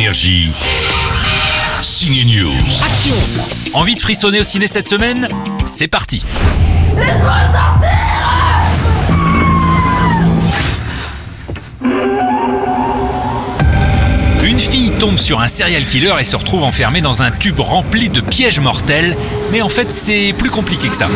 Énergie. 0.00 0.50
Signe 1.82 2.24
News. 2.24 2.56
Action 2.82 3.14
Envie 3.74 3.94
de 3.94 4.00
frissonner 4.00 4.40
au 4.40 4.44
ciné 4.44 4.66
cette 4.66 4.88
semaine 4.88 5.28
C'est 5.66 5.88
parti 5.88 6.24
Une 14.42 14.58
fille 14.58 14.90
tombe 14.98 15.18
sur 15.18 15.38
un 15.38 15.48
serial 15.48 15.84
killer 15.84 16.14
et 16.18 16.24
se 16.24 16.34
retrouve 16.34 16.62
enfermée 16.62 17.02
dans 17.02 17.22
un 17.22 17.30
tube 17.30 17.60
rempli 17.60 18.08
de 18.08 18.22
pièges 18.22 18.60
mortels, 18.60 19.14
mais 19.52 19.60
en 19.60 19.68
fait 19.68 19.92
c'est 19.92 20.34
plus 20.38 20.48
compliqué 20.48 20.88
que 20.88 20.96
ça. 20.96 21.08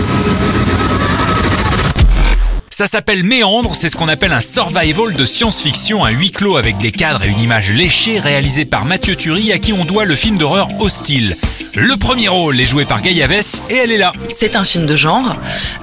Ça 2.76 2.88
s'appelle 2.88 3.22
Méandre, 3.22 3.72
c'est 3.72 3.88
ce 3.88 3.94
qu'on 3.94 4.08
appelle 4.08 4.32
un 4.32 4.40
survival 4.40 5.12
de 5.12 5.24
science-fiction 5.24 6.02
à 6.02 6.10
huis 6.10 6.32
clos 6.32 6.56
avec 6.56 6.76
des 6.78 6.90
cadres 6.90 7.22
et 7.22 7.28
une 7.28 7.38
image 7.38 7.70
léchée 7.70 8.18
réalisé 8.18 8.64
par 8.64 8.84
Mathieu 8.84 9.14
Turi 9.14 9.52
à 9.52 9.60
qui 9.60 9.72
on 9.72 9.84
doit 9.84 10.04
le 10.04 10.16
film 10.16 10.38
d'horreur 10.38 10.66
Hostile. 10.80 11.36
Le 11.76 11.96
premier 11.96 12.28
rôle 12.28 12.60
est 12.60 12.66
joué 12.66 12.84
par 12.84 13.02
Gaïa 13.02 13.26
Vess 13.26 13.60
et 13.68 13.74
elle 13.74 13.90
est 13.90 13.98
là. 13.98 14.12
C'est 14.32 14.54
un 14.54 14.62
film 14.62 14.86
de 14.86 14.94
genre, 14.94 15.36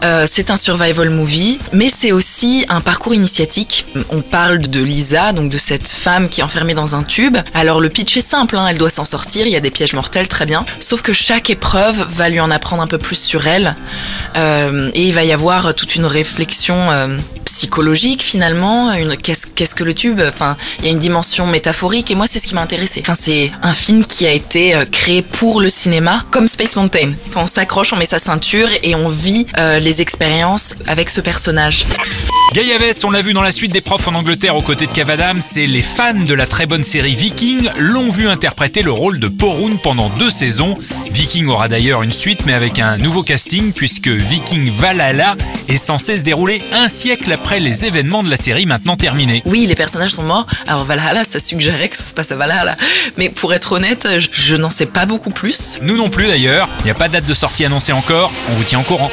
euh, 0.05 0.25
c'est 0.25 0.49
un 0.49 0.55
survival 0.55 1.09
movie, 1.09 1.59
mais 1.73 1.89
c'est 1.89 2.13
aussi 2.13 2.65
un 2.69 2.79
parcours 2.79 3.13
initiatique. 3.13 3.87
On 4.09 4.21
parle 4.21 4.59
de 4.59 4.81
Lisa, 4.81 5.33
donc 5.33 5.51
de 5.51 5.57
cette 5.57 5.89
femme 5.89 6.29
qui 6.29 6.39
est 6.39 6.43
enfermée 6.45 6.73
dans 6.73 6.95
un 6.95 7.03
tube. 7.03 7.35
Alors 7.53 7.81
le 7.81 7.89
pitch 7.89 8.15
est 8.15 8.21
simple, 8.21 8.55
hein, 8.55 8.67
elle 8.69 8.77
doit 8.77 8.89
s'en 8.89 9.03
sortir, 9.03 9.47
il 9.47 9.51
y 9.51 9.57
a 9.57 9.59
des 9.59 9.69
pièges 9.69 9.93
mortels, 9.93 10.29
très 10.29 10.45
bien. 10.45 10.65
Sauf 10.79 11.01
que 11.01 11.11
chaque 11.11 11.49
épreuve 11.49 12.07
va 12.09 12.29
lui 12.29 12.39
en 12.39 12.51
apprendre 12.51 12.81
un 12.81 12.87
peu 12.87 12.97
plus 12.97 13.19
sur 13.19 13.45
elle, 13.47 13.75
euh, 14.37 14.91
et 14.93 15.03
il 15.03 15.13
va 15.13 15.25
y 15.25 15.33
avoir 15.33 15.75
toute 15.75 15.95
une 15.95 16.05
réflexion 16.05 16.75
euh, 16.91 17.17
psychologique 17.61 18.23
finalement. 18.23 18.91
Une, 18.93 19.15
qu'est-ce, 19.15 19.75
que 19.75 19.83
le 19.83 19.93
tube 19.93 20.19
Enfin, 20.27 20.57
il 20.79 20.85
y 20.85 20.87
a 20.87 20.91
une 20.91 20.97
dimension 20.97 21.45
métaphorique, 21.45 22.09
et 22.09 22.15
moi 22.15 22.25
c'est 22.25 22.39
ce 22.39 22.47
qui 22.47 22.55
m'a 22.55 22.61
intéressé. 22.61 23.01
Enfin, 23.03 23.13
c'est 23.13 23.51
un 23.61 23.73
film 23.73 24.03
qui 24.03 24.25
a 24.25 24.31
été 24.31 24.73
euh, 24.73 24.85
créé 24.91 25.21
pour 25.21 25.61
le 25.61 25.69
cinéma, 25.69 26.25
comme 26.31 26.47
Space 26.47 26.75
Mountain. 26.75 27.11
On 27.35 27.45
s'accroche, 27.45 27.93
on 27.93 27.97
met 27.97 28.05
sa 28.05 28.17
ceinture 28.17 28.67
et 28.81 28.95
on 28.95 29.09
vit 29.09 29.45
euh, 29.59 29.77
les 29.77 30.01
expériences 30.01 30.75
avec 30.87 31.11
ce 31.11 31.21
personnage. 31.21 31.85
Gaïa 32.53 32.77
Vess, 32.79 33.05
on 33.05 33.11
l'a 33.11 33.21
vu 33.21 33.31
dans 33.31 33.41
la 33.41 33.53
suite 33.53 33.71
des 33.71 33.79
profs 33.79 34.09
en 34.09 34.13
Angleterre 34.13 34.57
aux 34.57 34.61
côtés 34.61 34.85
de 34.85 34.91
Kev 34.91 35.09
Adams, 35.09 35.39
et 35.55 35.67
les 35.67 35.81
fans 35.81 36.13
de 36.13 36.33
la 36.33 36.45
très 36.45 36.65
bonne 36.65 36.83
série 36.83 37.15
Viking 37.15 37.69
l'ont 37.77 38.09
vu 38.09 38.27
interpréter 38.27 38.83
le 38.83 38.91
rôle 38.91 39.21
de 39.21 39.29
Porun 39.29 39.77
pendant 39.81 40.09
deux 40.09 40.29
saisons. 40.29 40.77
Viking 41.11 41.47
aura 41.47 41.69
d'ailleurs 41.69 42.03
une 42.03 42.11
suite, 42.11 42.45
mais 42.45 42.53
avec 42.53 42.79
un 42.79 42.97
nouveau 42.97 43.23
casting, 43.23 43.71
puisque 43.71 44.09
Viking 44.09 44.69
Valhalla 44.69 45.35
est 45.69 45.77
censé 45.77 46.17
se 46.17 46.23
dérouler 46.23 46.61
un 46.73 46.89
siècle 46.89 47.31
après 47.31 47.61
les 47.61 47.85
événements 47.85 48.21
de 48.21 48.29
la 48.29 48.35
série 48.35 48.65
maintenant 48.65 48.97
terminés. 48.97 49.41
Oui, 49.45 49.65
les 49.65 49.75
personnages 49.75 50.11
sont 50.11 50.23
morts. 50.23 50.45
Alors 50.67 50.83
Valhalla, 50.83 51.23
ça 51.23 51.39
suggérait 51.39 51.87
que 51.87 51.95
ça 51.95 52.05
se 52.05 52.13
passe 52.13 52.33
à 52.33 52.35
Valhalla. 52.35 52.75
Mais 53.15 53.29
pour 53.29 53.53
être 53.53 53.71
honnête, 53.71 54.05
je, 54.19 54.27
je 54.29 54.57
n'en 54.57 54.71
sais 54.71 54.87
pas 54.87 55.05
beaucoup 55.05 55.31
plus. 55.31 55.79
Nous 55.83 55.95
non 55.95 56.09
plus 56.09 56.27
d'ailleurs, 56.27 56.67
il 56.79 56.85
n'y 56.85 56.91
a 56.91 56.95
pas 56.95 57.07
de 57.07 57.13
date 57.13 57.27
de 57.27 57.33
sortie 57.33 57.63
annoncée 57.63 57.93
encore, 57.93 58.29
on 58.49 58.55
vous 58.55 58.65
tient 58.65 58.81
au 58.81 58.83
courant. 58.83 59.09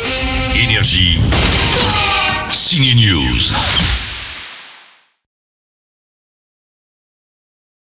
Énergie. 0.60 1.20
Signe 2.68 2.94
News. 2.96 4.07